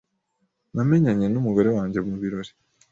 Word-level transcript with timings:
Namenyanye 0.75 1.25
numugore 1.29 1.69
wanjye 1.77 1.99
mubirori. 2.07 2.51